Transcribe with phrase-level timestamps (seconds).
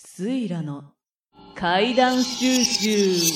[0.00, 0.84] スイラの
[1.56, 3.32] 怪談収集。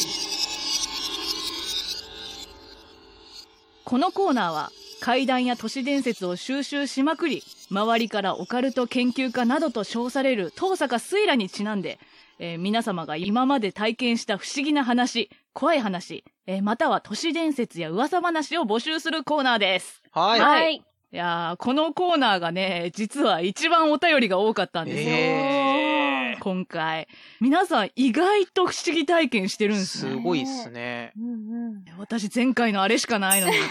[3.85, 4.71] このコーナーは
[5.01, 11.99] 怪談や都市伝説を収集しまくり周りからオカルト研究家などと称される東坂スイラにちなんで、
[12.39, 20.01] えー皆様が今まで体験した不思議な話怖い話、えーまたは都市伝説や噂話を募集するコーナーです。
[20.13, 20.41] はい。
[20.41, 20.77] はい。
[20.77, 25.62] いやーこのコーナーがね実は一番お便りが多かったんですよ、え
[26.43, 27.07] 今回。
[27.41, 30.11] 皆さん意外と不思議体験してるんー、ですね。
[30.11, 31.13] すごいっすね。
[31.17, 31.29] うんう
[31.79, 31.85] ん。
[31.99, 33.55] 私前回のあれしかないのに。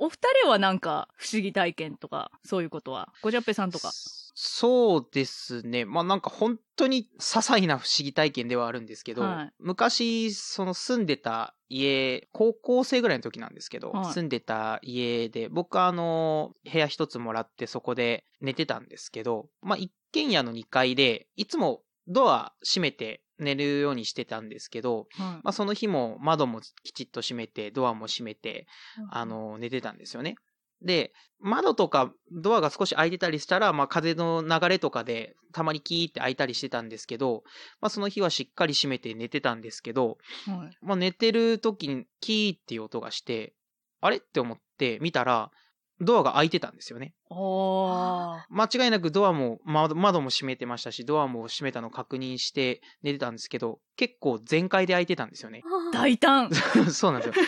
[0.00, 3.12] お二人はなんか不思議体験とかそういうことは？
[3.22, 3.92] ごじゃっぺさんとか
[4.36, 5.84] そうですね。
[5.84, 28.66] まあなんか本当に些細な不思議体験ではあるんですけど、はい昔、その住んでた家、高校生ぐらいの時なんですけど、はい住んでた家で、僕はあの、部屋一つもらってそこで寝てたんですけど、まあ一軒家の2階で、いつもドア閉めて寝るようにしてたんですけど、はいまあその日も窓もきちっと閉めて、ドアも閉めて、
[29.10, 30.34] あの、寝てたんですよね。
[30.82, 37.44] で、窓とかドアが少し開いてたりしたら、まあ風の流れとかでたまにキーって開いたりしてたんですけど、
[37.80, 43.54] まあその日はしっかり閉めて寝てたんですけど、はいまあ寝てる時にキーっていう音がして、
[44.00, 45.50] あれって思って見たら、
[46.00, 47.14] ドアが開いてたんですよね。
[48.50, 55.62] 間違いなくドアも、窓窓も閉めてましたし、ドアも閉めたのを確認して寝てたんですけど、結構全開で開いてたんですよね。
[55.92, 56.50] 大胆
[56.90, 57.44] そうなんですよ。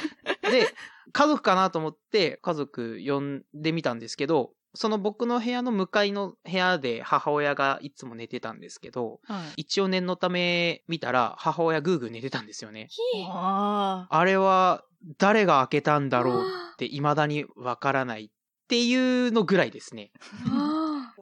[0.51, 0.69] で、
[1.13, 9.63] 家族かなと思って家族呼んでみたんですけど、その僕の部屋の向かいの部屋で母親がいつも寝てたんですけど、はい。
[9.63, 12.89] 一応念のため見たら母親グーグー寝てたんですよね。
[13.31, 14.07] あ。
[14.11, 14.85] あれは
[15.19, 18.29] 誰が開けたんだろうって未だにわからないっ
[18.69, 18.95] てい
[19.29, 20.11] うのぐらいですね。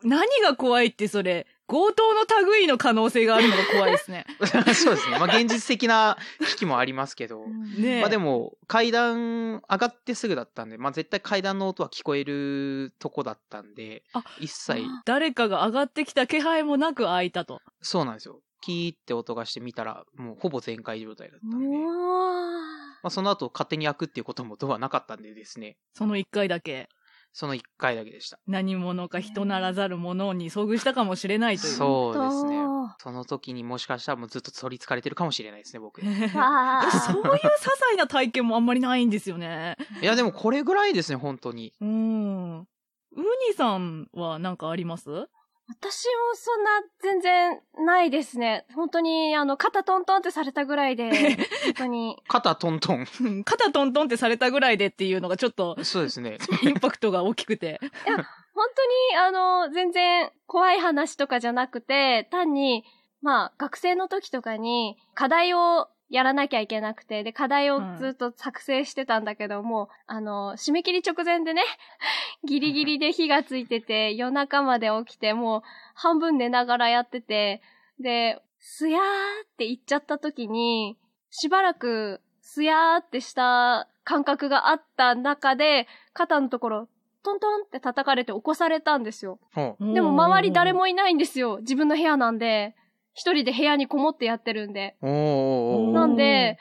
[0.02, 4.26] 何が怖いってそれ強盗の類の可能性があるのが怖いですね。
[4.74, 5.18] そうですね。
[5.18, 7.44] まあ現実的な危機もありますけど。
[7.44, 8.00] ーねえ。
[8.00, 14.82] まあでも階段上がってすぐだったんで、まあ絶対階段の音は聞こえるとこだったんであ、一切。
[15.06, 17.60] 誰かが上がってきた気配もなく開いたと。
[17.80, 18.40] そうなんですよ。
[18.60, 26.88] キーって音がしてみたら、もうほぼ全開状態だったんで、うまわあ、その後勝手に開くっていうこともドアなかったんでですね、その一回だけ
[27.36, 28.38] その1回だけでした。
[28.46, 32.94] 何者か人ならざる者に遭遇したかもしれないというそうですね本。
[33.00, 36.00] その時にもしかしたらもうずっと取り憑かれてるかもしれないですね、僕。
[36.00, 39.76] そういう些細な体験もあんまりないんですよね。
[40.00, 41.72] や、でもこれぐらいですね、本当に。
[41.80, 42.58] うん。
[42.60, 42.66] ウ
[43.16, 45.28] ニさんは何かあります？
[45.66, 46.70] 私もそんな
[47.00, 48.66] 全然ないですね。
[48.74, 51.10] 本当に、あの、肩トントンってされたぐらいで、
[51.64, 52.22] 本当に。
[52.28, 53.06] 肩トントン。
[53.22, 56.38] うん肩トントンってされたぐらいでっていうのがちょっとそうですね。
[56.62, 57.80] インパクトが大きくて。
[58.54, 62.84] 本当に、あの、全然怖い話とかじゃなくて、単に、
[63.22, 71.64] まあ、学生の時とかに課題をやらなきゃいけなくて、で、課題をずっと作成してたんだけども、あの、締め切り直前でね、
[72.46, 75.62] ギリギリで火がついてて、 夜中まで起きて、もう
[75.94, 77.62] 半分寝ながらやってて、
[77.98, 80.96] で、すやーって言っちゃった時に、
[81.30, 86.88] しばらく、すやーってした感覚があった中で、肩のところ、
[87.24, 89.40] トントンって叩かれて起こされたんですよ。
[89.80, 91.58] でも周り誰もいないんですよ。
[91.58, 92.76] 自分の部屋なんで。
[93.14, 94.96] 一人で部屋にこもってやってるんで。
[95.00, 96.58] なんで、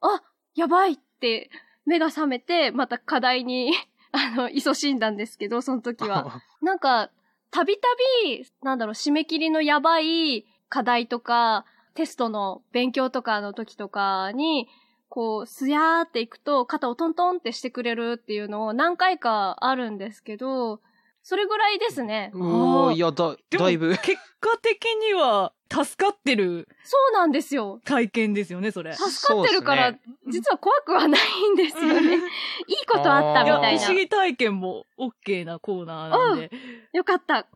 [0.00, 0.22] あ、
[0.54, 1.50] やばいって
[1.86, 3.72] 目が覚めて、また課題に、
[4.12, 6.42] あの、勤しんだんですけど、その時は。
[6.60, 7.10] なんか、
[7.50, 7.82] たびた
[8.24, 14.68] び、なんだろう、締め切りのやばい課題とか、テストの勉強とかの時とかに、
[15.08, 20.80] こう、すやーっていくと、肩をトントンってしてくれるっていうのを何回かあるんですけど、
[21.22, 22.30] それぐらいですね。
[22.32, 23.90] うおーいや、だ、だいぶ。
[23.98, 27.80] 結果的には助かってるそうなんですよ。
[27.84, 28.92] 体験ですよね、それ。
[28.92, 29.98] 助かってるから、そうっ
[30.28, 32.16] 実は怖くはないんですよね。
[32.66, 33.94] いいことあったみたいな不思。
[33.94, 36.50] 議体験も OK なコーナーなんで。
[36.92, 37.46] よかった。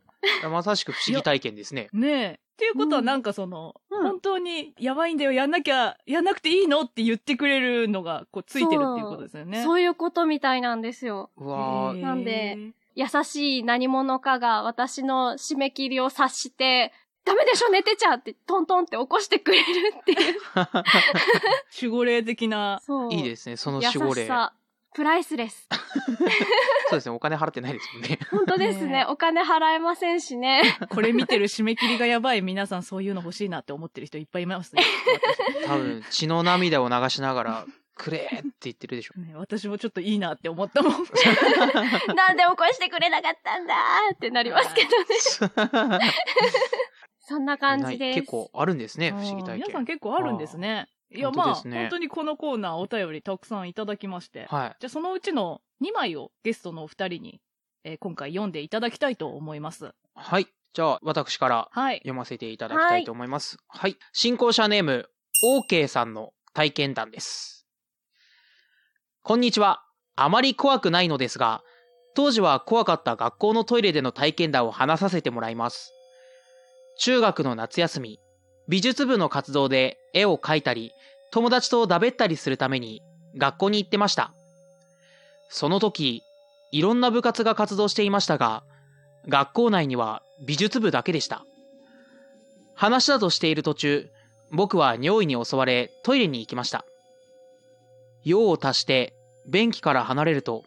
[0.49, 1.89] まさしく不思議体験ですね。
[1.93, 2.39] ねえ。
[2.55, 9.63] っていうことはうんなんかその、うん本当にやばいんだよ、やんなきゃ、やんなくていいのって言ってくれるのが、こう、ついてるっていうことですよね。
[9.63, 11.31] そういうことみたいなんですよ。
[11.37, 16.93] うわーなんで、優しい何者かが私の締め切りを察して、
[17.25, 20.41] ダメでしょ寝てちゃってトントンって起こしてくれるっていう。
[21.81, 22.81] 守護霊的な。
[22.85, 23.13] そう。
[23.13, 24.25] いいですね、その優守護霊。
[24.25, 24.53] しさ。
[24.95, 25.69] プライスレス。
[26.89, 28.19] そうですね、お金払ってないですもんね。
[28.31, 28.93] 本当ですね。
[28.93, 30.63] ねお金払えませんしね。
[30.91, 34.83] これ見てる締め切りがやばい皆さんそういうの欲しいなって思ってる人いっぱいいますね。
[35.67, 37.67] 多分、血の涙を流しながら、
[37.97, 39.21] くれーって言ってるでしょ。
[39.21, 40.93] ね私もちょっといいなって思ったもん。
[40.93, 46.01] なんで起こしてくれなかったんだーってなりますけどね。
[47.27, 48.21] そんな感じです。
[48.21, 49.65] 結構あるんですね、不思議体験。
[49.67, 50.89] 皆さん結構あるんですね。
[51.11, 54.47] いや、本まあ、本当にこのコーナーお便りたくさんいただきまして。
[54.51, 54.77] はい。
[54.81, 57.41] じゃあそのうちの2枚をゲストのお二人に、
[57.85, 59.93] えー今回読んでいただきたいと思います。
[60.15, 60.49] はい。
[60.73, 61.99] じゃあ、私からはい。
[61.99, 63.59] 読ませていただきたいと思います。
[63.69, 63.97] はい。
[64.13, 65.09] 進行者ネーム、
[65.71, 67.67] OK さんの体験談です。
[69.23, 69.83] こんにちは。
[70.17, 71.63] あまり怖くないのですが、
[72.15, 75.93] 当時は怖かった学校のトイレでの体験談を話させてもらいます。
[76.97, 78.21] 中学の夏休み、
[78.69, 80.93] 美術部の活動で絵を描いたり、
[81.31, 83.03] 友達とだべったりするために
[83.37, 84.33] 学校に行ってました。
[85.49, 86.23] その時、
[86.71, 88.63] いろんな部活が活動していましたが、
[89.29, 91.45] 学校内には美術部だけでした。
[92.75, 94.11] 話だとしている途中、
[94.51, 96.85] 僕は尿意に襲われトイレに行きました。
[98.25, 99.15] 用を足して
[99.47, 100.65] 便器から離れると、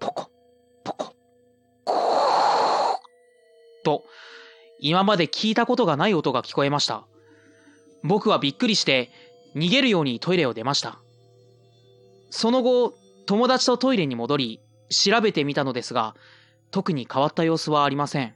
[0.00, 0.30] ポコ、
[4.80, 7.04] 今まで聞いたことがない音が聞こえました。
[8.02, 9.10] 僕はびっくりして
[9.54, 10.98] 逃げるようにトイレを出ました。
[12.30, 12.94] その後、
[13.26, 14.60] 友達とトイレに戻り、
[14.90, 16.14] 調べてみたのですが、
[16.70, 18.34] 特に変わった様子はありません。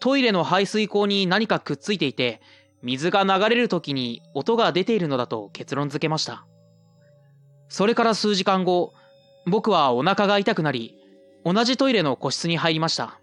[0.00, 2.40] トイレの排水口に何かくっついていて、
[2.82, 6.46] 水が流れる時に音が出ているのだと結論付けました。
[7.68, 8.94] それから数時間後、
[9.46, 10.96] 僕はお腹が痛くなり、
[11.44, 13.19] 同じトイレの個室に入りました。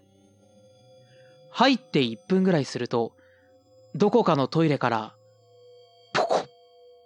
[1.58, 3.14] 入って1分ぐらいすると、
[3.96, 5.16] どこかのトイレから、
[6.14, 6.46] ポコ、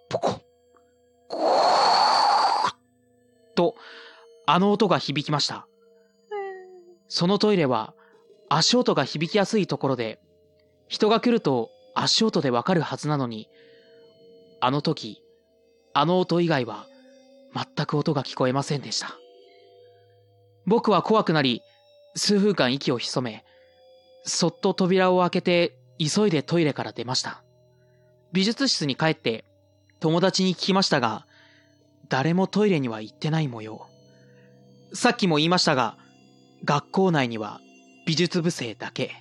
[0.09, 0.41] ポコ、
[1.27, 1.39] コ
[3.55, 3.73] と、
[4.45, 5.67] あの音が響きました。
[7.07, 7.95] そのトイレは
[8.47, 10.19] 足音が響きやすいところで、
[10.87, 13.49] 人が来ると足音でわかるはずなのに、
[14.61, 15.23] あの時、
[15.95, 16.85] あの音以外は
[17.55, 19.17] 全く音が聞こえませんでした。
[20.67, 21.63] 僕は怖くなり、
[22.15, 23.43] 数分間息を潜め、
[24.23, 27.43] そっと扉を開けて急いでトイレから出ました。
[28.31, 29.45] 美術室に帰って
[29.99, 31.25] 友達に聞きましたが、
[32.09, 33.87] 誰もトイレには行ってない模様。
[34.93, 35.97] さっきも言いましたが、
[36.65, 37.59] 学校内には
[38.05, 39.11] 美術部生だけ。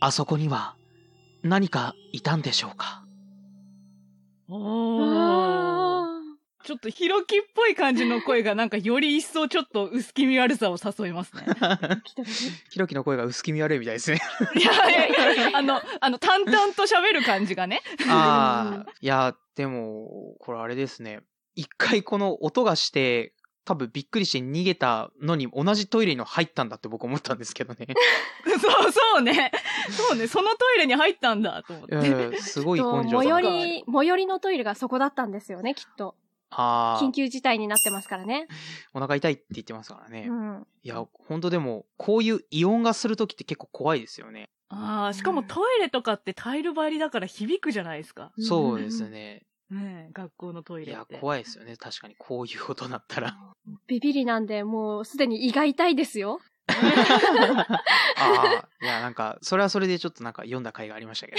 [0.00, 0.76] あそこには
[1.42, 3.04] 何かいたんでしょうか？
[6.62, 11.44] ちょっとヒロキっぽい感じの声がなんかより一層ちょっと薄気味悪さを誘いますね。
[12.70, 14.20] ひろきの声が薄気味悪いみたいですね。
[14.54, 17.82] いやいやいや、あの、あの、淡々と喋る感じがね。
[18.08, 21.20] ああ、いや、でも、これあれですね。
[21.54, 23.32] 一回この音がして、
[23.64, 27.86] 多分びっくりして逃げたのに同じトイレに入ったんだって僕思ったんですけどね。
[28.44, 29.52] そうそうね。
[29.90, 31.94] そうね、そのトイレに入ったんだと思って。
[31.94, 33.18] うん、すごいた根性。
[33.18, 36.16] 最寄り、最寄りのトイレがそこだったんですよね、きっと。
[36.50, 38.48] 緊、急事態になってますからね。
[38.92, 40.26] お腹痛いって言ってますからね。
[40.28, 40.66] うん。
[40.82, 44.50] いや、本当でも、こういう異音がするときって結構怖いですよね。
[44.68, 48.32] ああ、しかもトイレとかってタイル張りだから響くじゃないですか。
[48.38, 49.42] そうですね。
[49.70, 51.18] ねえ学校のトイいやレっ、て。
[51.18, 51.76] 怖いですよね。
[51.76, 53.36] 確かに、こういう音だったら。
[53.86, 56.40] ビビりなんで、もうすでに胃が痛いですよ。
[56.70, 56.72] あ
[58.18, 61.38] あ、いや、なんか、それはそれでちょっとなんか読んだ回がありましたけど。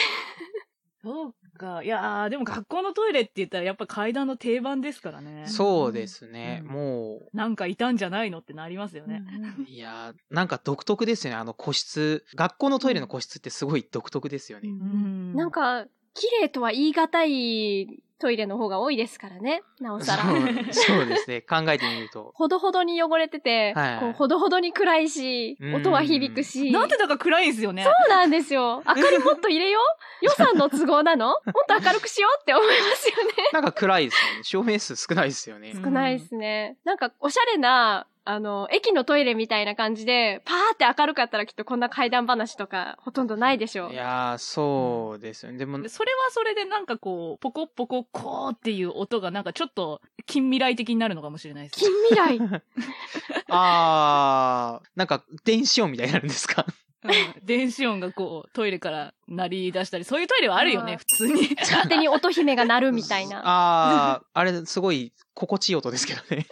[1.02, 1.84] そ うか。
[1.84, 5.46] いやーでも学校のトイレって言ったらやっぱ階段の定番ですからね。
[5.48, 6.62] そうですね。
[6.66, 9.24] うんもなんかいたんじゃないのってなりますよね。
[9.60, 11.38] う、いや、なんか独特ですよね。
[11.40, 12.26] あの個室。
[12.36, 14.70] 学校のトイレの個室ってすごい独特ですよね。
[14.70, 19.64] うんなん、か、綺麗とは言い難いトイレの方が多いですからね。
[19.80, 20.24] なおさら。
[20.24, 21.42] そうそうですね。
[21.50, 22.32] 考えてみると。
[22.36, 26.72] ほどほどに汚れてて、はいこうほどほどに暗いしう、ん音は響くし。
[26.72, 27.84] なんでだか暗いんすよね。
[27.84, 28.84] そうなんですよ。
[28.88, 29.84] 明かりもっと入れよう
[30.26, 31.30] 予算の都合なの？
[31.30, 33.34] もっと明るくしようって思いますよね。
[33.52, 34.44] なんか暗いですよね。
[34.44, 35.72] 照明数少ないですよね。
[35.72, 36.78] う ん少ないですね。
[36.86, 43.96] なんか、おしゃれな、あの、駅のトイレみたいな感じで、パーって明るかったらきっとこんな怪談話とかほとんどないでしょうい。
[43.96, 45.58] やー、そうですよね。
[45.58, 52.38] でもで、それはそれでなんかこう、ポコポココーっていう音がなんかちょっと近未来的になるのかもしれないです近ね。
[52.38, 52.62] 未来。
[53.50, 56.66] あー、なんか電子音みたいになるんですか？
[57.04, 57.12] うん
[57.44, 61.50] 電子音がこう、トイレから鳴り出したり、そういうトイレはあるよね、うん普通に。
[61.60, 63.42] 勝手に音姫が鳴るみたいな。
[63.44, 66.46] あー、あれ、すごい心地いい音ですけどね。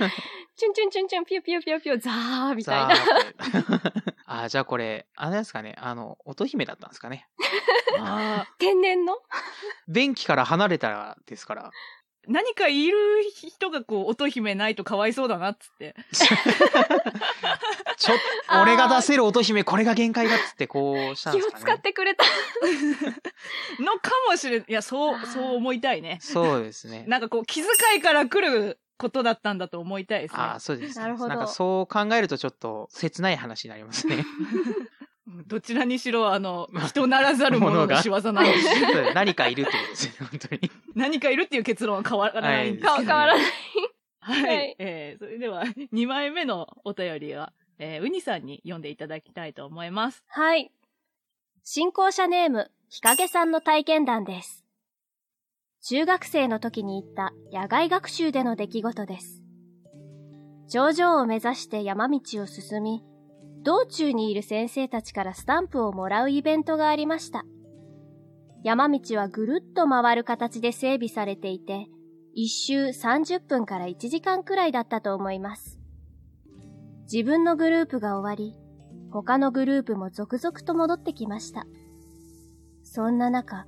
[0.56, 2.94] チュンチュンチュンチュン、ピューピューピューピュー、ザーみたいな。
[4.24, 5.76] あー、じゃあこれ、あれですかね。
[5.78, 7.28] あの、音姫だったんですかね。
[7.98, 9.18] あ 天然の？
[9.86, 11.62] 便器から離れたらですから。
[11.64, 11.70] ー
[12.28, 12.96] 何かいる
[13.32, 15.94] 人がこう、音姫ないとかわいそうだなっつって。
[17.98, 21.74] ちょっあー俺が出せる音姫、これが限界だっつってこうしたん気をですかね。
[21.74, 22.24] 使ってくれた。
[23.78, 24.62] のかもしれん。
[24.62, 26.18] いや、そう、そう思いたいね。
[26.20, 27.04] そうですね。
[27.06, 30.40] なんかこう、気遣いから来ることだったんだと思いたいですね。
[30.40, 31.04] ああ、そうですね。
[31.04, 34.24] なるほどんかそう考えるとちょっと切ない話になりますね。
[35.46, 38.52] どちらにしろ、あの、人ならざる者の仕業なんで
[39.14, 40.70] 何かいるってことですね、本当に。
[40.94, 43.44] 何かいるっていう結論は変わらないんですけど、か変わらない。
[44.20, 44.42] はい。
[44.42, 50.24] はいえー、それでは、2枚目のお便りは、えー、ウニさんに読んでいただきたいと思います。
[50.28, 50.70] はい。
[51.64, 54.65] 新校舎ネーム、日陰さんの体験談です。
[55.88, 59.40] 中学生の時に行った野外学習での出来事です。
[60.66, 63.04] 頂上を目指して山道を進み、
[63.62, 67.44] 道中にいる先生たちからスタンプをもらうイベントがありました。
[68.64, 71.86] 山道はぐるっと回る形で整備されていて、
[72.34, 75.78] 一周30分から1時間くらいだったと思います。
[77.02, 78.58] 自分のグループが終わり、
[79.12, 81.64] 他のグループも続々と戻ってきました。
[82.82, 83.66] そんな中、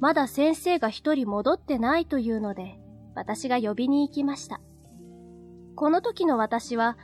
[0.00, 2.78] まだ先生が一人戻ってないというので、
[3.14, 4.60] 私が呼びに行きました。
[5.76, 6.98] この時の私は、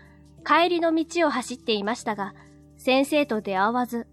[0.44, 2.34] 帰りの道を走っていましたが、
[2.76, 4.06] 先生と出会わず、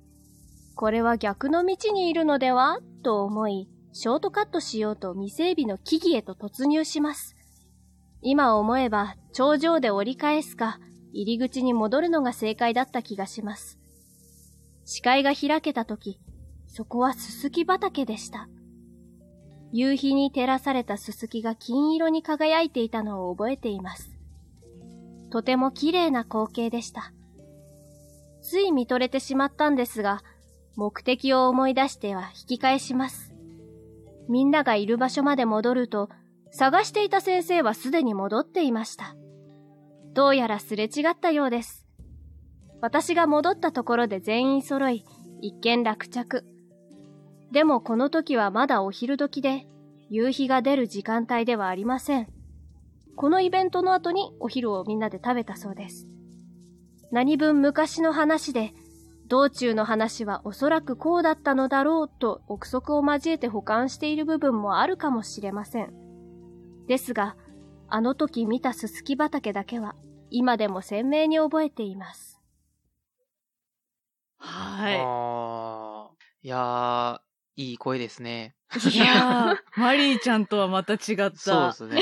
[0.76, 2.80] これは逆の道にいるのでは？
[3.04, 7.36] と思い、ショートカットしようと未整備の木々へと突入します。
[8.22, 10.80] 今思えば、頂上で折り返すか、
[11.14, 13.80] 入り口に戻るのが正解だった気がします。
[14.86, 16.20] 視界が開けたとき、
[16.68, 18.48] そこはススキ畑でした。
[19.72, 24.18] 夕日に照らされたススキが金色に輝いていたのを覚えています。
[25.30, 27.12] とても綺麗な光景でした。
[28.42, 30.24] つい見とれてしまったんですが、
[30.76, 33.34] 目的を思い出しては引き返します。
[34.30, 36.10] みんながいる場所まで戻ると、
[36.52, 39.16] 探していた先生はすでに戻っていました。
[40.14, 41.86] どうやらすれ違ったようです。
[42.82, 45.04] 私が戻ったところで全員揃い、
[45.42, 46.46] 一件落着。
[47.52, 49.68] でもこの時はまだお昼時で、
[50.10, 52.28] 夕日が出る時間帯ではありません。
[53.16, 56.08] このイベントの後にお昼をみんなで食べたそうです。
[57.12, 58.74] 何分昔の話で、
[59.28, 65.94] 道中の話はおそらくこうだったのだろうと憶測を交えて保管している部分もあるかもしれません。
[66.88, 67.36] ですが、
[67.90, 69.96] あの時見たすすき畑だけは
[70.30, 72.42] 今でも鮮明に覚えています。
[74.38, 76.18] はああ。
[76.44, 77.27] いやー、
[77.58, 78.56] いい声ですね。
[78.86, 78.90] い。
[78.90, 81.00] いやー、 マリーちゃんとはまた違っ
[81.32, 81.32] た。
[81.36, 82.02] そうです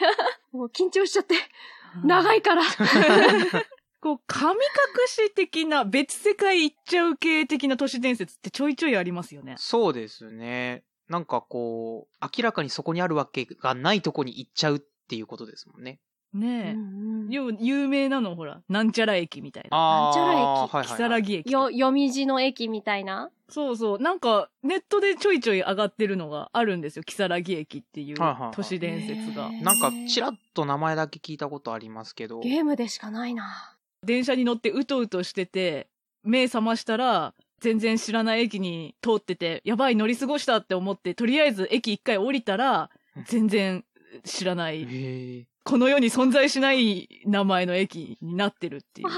[0.52, 2.62] もう緊張しちゃって、うん長いから。
[4.00, 4.60] こう、神隠
[5.08, 9.56] し的な、別世界行っちゃう系的な都市伝説ってちょいちょいありますよね。
[9.58, 10.84] そうですね。
[11.08, 15.98] なんかこう、明らかにそこにあるわけがないとこに行っちゃうっていうことですもんね。
[16.32, 17.34] ねうんうんえ。
[17.34, 19.76] よ有名なのほら、なんちゃら駅みたいな。
[19.76, 21.52] あなんちゃら駅ーはいはい木はい更木駅。
[21.52, 23.30] よ、読み字の駅みたいな。
[23.50, 23.98] そうそう。
[23.98, 27.02] なんか、ネットでちょいちょい上がってるのがあるんですよ。
[27.02, 28.16] 木更木駅っていう
[28.52, 29.46] 都市伝説が。
[29.46, 32.40] へーなんか、ちらっと名前だけ聞いたことありますけど。
[32.40, 33.76] ゲームでしかないな。
[34.04, 35.88] 電車に乗ってうとうとしてて、
[36.22, 43.84] 目覚ましたら、全然知らない駅に通ってて、やばい乗り過ごしたって思って、とりあえず駅一回降りたらうん、全然
[44.24, 45.46] 知らない。
[45.64, 49.08] この世に存在しない名前の駅になってるっていう。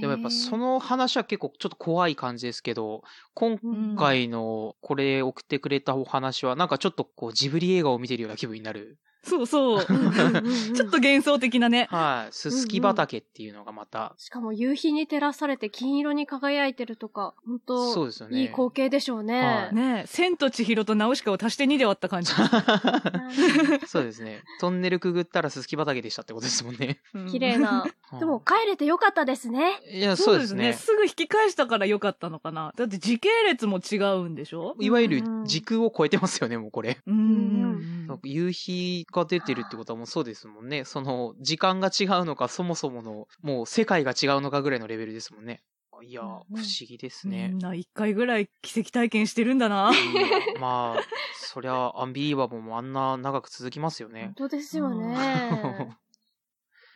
[0.00, 3.02] でもやっぱその話は結構ちょっと怖い感じですけど、
[3.34, 8.98] 今うん回のこれ送ってくれたお話はなんかちょっとこうジブリ映画を見てるような気分になる。
[9.24, 9.84] そうそう。
[10.74, 11.88] ちょっと幻想的なね。
[11.90, 12.32] はい。
[12.32, 18.40] すすき畑っていうのがまた、しかも夕日に照らされて金色に輝いてるとか、本当そうですよね。
[18.40, 19.40] いい光景でしょうね。
[19.40, 22.32] はいねえ、千と千尋とナウシカを足して2で割った感じ。
[23.86, 24.42] そうですね。
[24.60, 26.98] トンネルくぐったらすすき畑でしたってことですもんね。
[27.14, 27.86] うん綺麗な。
[28.18, 29.80] でも、帰れてよかったですね。
[29.90, 30.72] いや、そううですすね。
[30.72, 32.72] すぐ引き返したからよかったのかな。
[32.76, 34.76] だって時系列も違うんでしょ？
[34.80, 36.98] いわゆるうん時空を超えてますよね、もうこれ。
[37.06, 40.84] うんうんなんか夕日が出てるってことはもうそうですもんね。
[40.84, 45.62] その、時間が違うのか、そもそもの、もう世界が違うのかぐらいのレベルですもんね。
[46.02, 46.42] いや、不思
[46.86, 47.58] 議ですみねん。
[47.58, 49.90] な一回ぐらい奇跡体験してるんだな。
[49.90, 51.02] うんまあ、
[51.34, 54.34] そりゃ、アンビリーバボーもあんな長く続きますよね本。
[54.34, 55.14] 当ですよね。
[55.16, 55.96] あ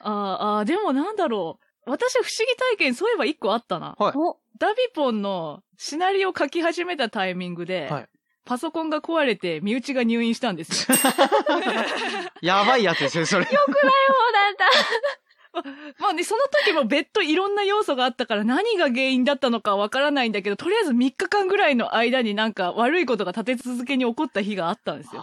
[0.01, 1.91] ーあー、でもなんだろう。
[1.91, 3.97] 私不思議体験そういえば一個あったな。
[3.99, 4.13] はい。
[4.17, 8.09] お、ダビポンのシナリオ書き始めたタイミングで、はい
[8.49, 10.97] パソコンが壊れて身内が入院したんですよ。
[12.41, 13.45] やばいやつですよ、それ。
[13.45, 13.71] そうだっ
[14.57, 14.65] た。
[16.01, 25.21] まあね、その時も別途いろんな要素があったから何が原因だったのかわからないんだけど、とりあえず3日間ぐらいの間になんか悪いことが立て続けに起こった日があったんですよ。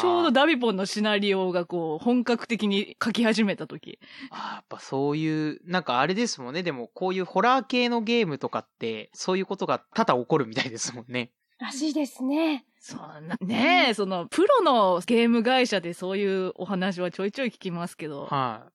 [0.00, 3.98] ちょうどダビポンのシナリオがこう本格的に書き始めた時。
[4.30, 6.62] あーやっぱそういう、なんかあれですもんね。
[6.62, 11.30] でも、こういうホラー系のゲームとかって、そういうことが多々起こるみたいですもんね。
[11.62, 12.64] らしいですね。
[12.80, 18.66] そんな、ねえ、その、プロのゲーム会社でそういうお話はちょいちょい聞きますけど、は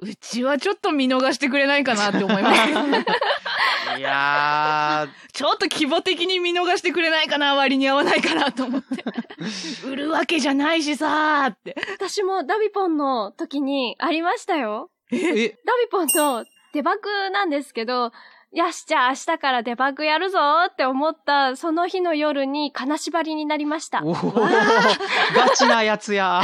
[0.00, 2.70] うちはちょっと見逃してくれないかなって思います。
[3.98, 9.04] いやちょっと規模的に見逃してくれないかな、割に合わないかなと思って。
[9.86, 11.76] 売るわけじゃないしさーって。
[11.94, 14.90] 私もダビポンの時にありましたよ。
[15.10, 15.54] ダビ
[15.90, 18.12] ポンのデバッグなんですけど、
[18.54, 20.38] よし、じゃあ明日からデバッグやるぞ
[20.70, 24.02] って思ったその日の夜に金縛りになりました。
[24.04, 26.42] おおガチなやつや。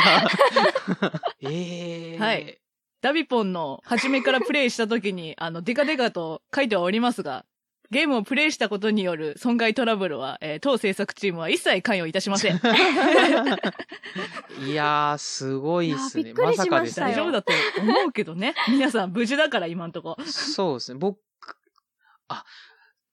[1.43, 1.49] え
[2.15, 2.19] えー。
[2.19, 2.59] はい。
[3.03, 7.45] ダビポンの初めからプレイした時に、 あの、デカデカと書いてはおりますが、
[7.91, 12.61] ゲームをプレイしたことによる損害トラブルは、えー当制作チームは一切関与いたしません。
[14.67, 16.25] いやー、すごいっすね。
[16.25, 18.55] いやびっくりしましたよさかで大丈夫だと思うけどね。
[18.69, 20.17] 皆さん無事だから今んとこ。
[20.25, 20.99] すそうですね。
[20.99, 21.19] 僕、
[22.29, 22.45] あ、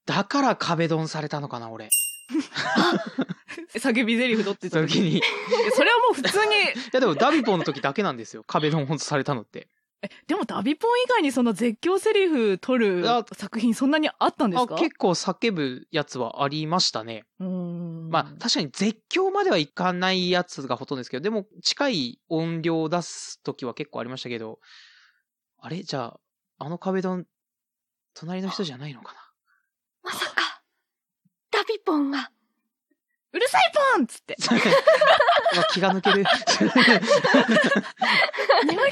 [0.05, 1.89] だから壁ドンされたのかな、俺。
[3.75, 5.21] 叫び台詞取ってた時に。
[5.75, 6.53] それはもう普通に、
[6.91, 8.43] や、でもダビポンの時だけなんですよ。
[8.45, 9.67] 壁ドンほんとされたのって。
[10.27, 17.25] でもダビポン以外にその絶叫セリフ取るあ作品そんなにあったんですあか結構叫ぶやつはありましたね。
[17.39, 24.59] うーんまあ、確かに絶叫まではいかないやつがほとんどですけど、でも近い音量を出す時は結構ありましたけど、
[25.59, 25.81] あれ？
[25.81, 26.19] じゃあ、
[26.65, 27.25] あの壁ドン、
[28.15, 29.19] 隣の人じゃないのかな？
[30.03, 30.61] まさか、
[31.51, 32.31] ダビポンが、
[33.33, 34.35] うるさいポンっつって。
[35.73, 36.17] 気が抜ける。
[36.17, 36.83] 眠れな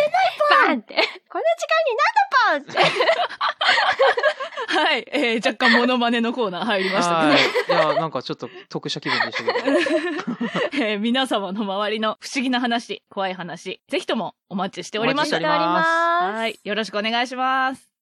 [0.06, 0.12] い
[0.68, 0.96] ポンって、
[1.30, 3.04] この時間になんだポンって。
[4.74, 5.06] はい。
[5.12, 7.40] えー、若干モノマネのコーナー入りましたはい。
[7.70, 9.72] や、なんかちょっと得した気分でしたけど。
[9.72, 9.80] ど、
[10.84, 15.48] えー皆様の周りの不思議な話、怖い話、ぜひともお待ちしておりますお待ちして。
[15.48, 16.60] おりますはい。
[16.64, 17.93] よろしくお願いします。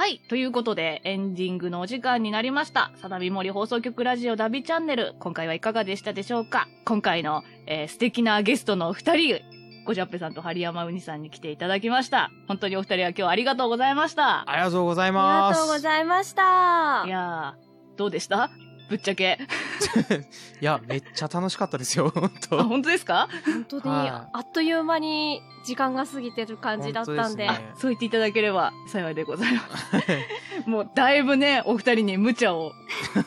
[0.00, 0.22] はい。
[0.30, 2.90] ということで、エンディングのお時間になりました。
[2.96, 5.14] サダビ森放送局ラジオダビチャンネル。
[5.18, 6.68] 今回はいかがでしたでしょうか？
[6.86, 9.40] 今回の、えー素敵なゲストのお二人、
[9.84, 12.30] ゴジャッペさんと針山ウニさんに来ていただきました。
[12.48, 14.50] 本当にお二人は今日はありがとうございました。
[14.50, 15.58] ありがとうございあります。
[15.58, 17.02] がとうございました。
[17.06, 18.50] いやー、どうでした？
[18.90, 19.38] ぶっちゃけ。
[20.60, 23.28] いや、めっちゃ楽しかったですよ、本あ、当本当ですか？
[23.46, 27.44] 本当に、はあっという間に時間が過ぎてる感じだったんで。
[27.44, 30.68] ですねそう言っていただければ幸いでございます。
[30.68, 32.72] もうだいぶね、お二人に無茶を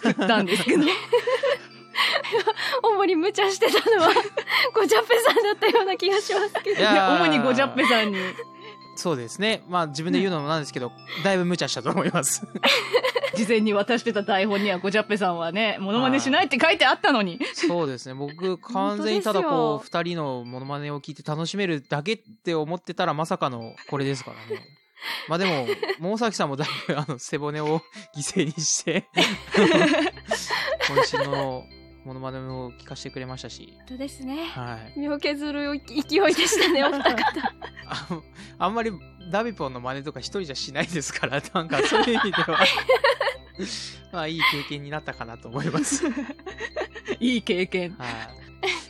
[0.02, 0.84] 振ったんですけど。
[2.84, 4.10] 主に無茶してたのは、
[4.74, 6.80] ゴジャッペさんだったような気がしますけど。
[6.80, 8.18] いやー主にゴジャッペさんに。
[8.96, 9.64] そうですね。
[9.68, 10.92] まあ自分で言うのもなんですけど、
[11.24, 12.46] だいぶ無茶したと思います。
[13.36, 17.40] 事前に渡してた台本にはゴジャッペさんはね、モノマネしないって書いてあったのに。
[17.54, 18.14] そうですね。
[18.14, 24.62] 僕、完全にただこう、二人のモノマネを聞いて楽しめるだけって思ってたら、まさかのこれですからね。
[25.28, 25.68] まあでも、
[26.00, 27.82] 桃崎さんもだいぶ、あの、背骨を
[28.16, 29.08] 犠牲にして、
[30.88, 31.64] 渾身の
[32.06, 34.46] モノマネを聞かせてくれましたし、本当ですね。
[34.46, 35.00] はい。
[35.00, 37.16] 身を削る勢いでしたね、 お二方。
[37.88, 38.22] あ
[38.60, 38.92] あんまり
[39.32, 42.60] ダビポンの真似とか一人じゃしないですから、 なんかそういう意味では、
[44.12, 46.10] まあいい経験になったかなと思います。
[46.10, 46.12] は
[47.20, 47.26] い。
[47.26, 47.92] いい経験。
[47.92, 47.96] い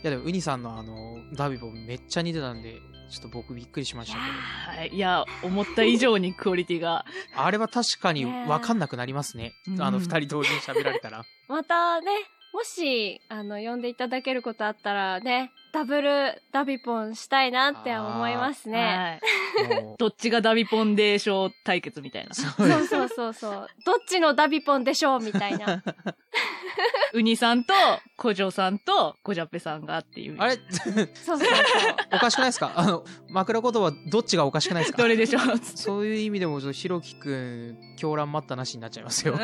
[0.03, 4.77] やでも、ウニさんのあの、ダビポンめっちゃ似てたんで、ちょっと僕びっくりしましたけど。
[4.79, 4.89] はい。
[4.89, 7.05] いや、思った以上にクオリティが。
[7.35, 9.53] あれは確かにわかんなくなりますね。
[9.67, 11.23] ねあの、うん二人同時に喋られたら。
[11.47, 12.11] またね、
[12.53, 19.19] もし、あの、呼んでいただけることあったらね、ダブルダビポンしたいなって思いますね。
[19.57, 19.83] はい。
[19.83, 23.67] も どっちがダビポンデーショー対決みたいなそうそうそうそう。
[23.83, 25.81] どっちのダビポンでしょうみたいな。
[27.13, 27.73] ウニさんと、
[28.17, 30.35] コジョさんと、ゴジャッペさんがっていう。
[30.39, 30.53] あれ？
[30.55, 30.59] そ
[30.89, 31.37] うそうそう。
[32.13, 32.71] おかしくないですか？
[32.75, 35.01] あの、枕言葉どっちがおかしくないですか？
[35.01, 35.57] どれでしょう？
[35.63, 39.35] そういう意味でも、ちょっとひろきくん、狂乱待ったなしになっちゃいますよ。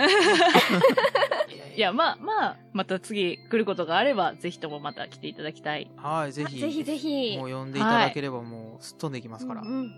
[1.75, 5.89] いや、まあまあ、また次来ることがあれば、ぜひともまた来ていただきたい。
[5.97, 6.59] はい、ぜひ。
[6.59, 7.37] ぜひぜひ。
[7.37, 9.61] もう呼んでいただければもうすっ飛んでいきますから。
[9.61, 9.91] うんうん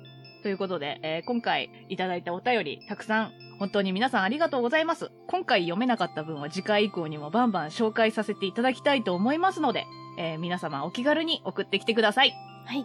[0.43, 5.11] ということで、えー今回いただいたお便り、たくさん、本当に皆さんありがとうございます。
[5.27, 9.85] 今回読めなかった分は次回以降にもバンバン紹介させていただきたいと思いますので、
[10.17, 12.33] えー皆様お気軽に送ってきてください。
[12.65, 12.83] はい。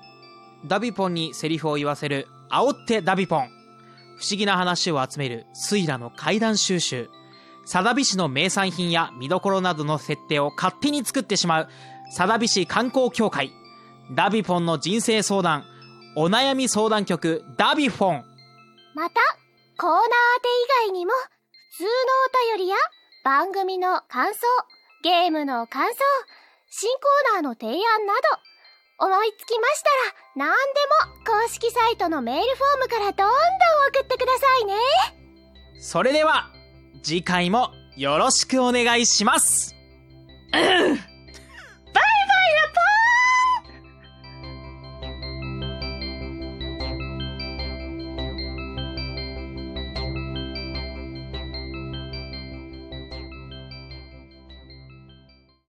[0.66, 3.48] ダビポンにセリフを言わせる、煽ってダビポン。
[4.18, 7.08] 不思議な話を集める、スイラの怪談収集。
[7.64, 11.68] サダビ市の名産品や見どころなどの設定を勝手に作ってしまう、
[12.10, 13.50] サダビ市観光協会。
[14.14, 15.64] ダビポンの人生相談、
[16.16, 18.24] お悩み相談局、ダビフォン。
[18.94, 19.20] また、
[19.78, 20.48] コーナー宛て
[20.84, 21.12] 以外にも、
[21.72, 22.76] 普通のお便りや
[23.24, 24.40] 番組の感想、
[25.02, 25.94] ゲームの感想、
[26.70, 28.20] 新コーナーの提案など、
[28.98, 29.90] 思いつきました
[30.44, 30.54] ら何で
[31.28, 33.28] も公式サイトのメールフォームからどんどん
[33.92, 34.74] 送ってくださいね。
[35.78, 36.50] それでは、
[37.02, 39.74] 次回もよろしくお願いします。
[40.54, 40.58] う
[40.94, 41.15] ん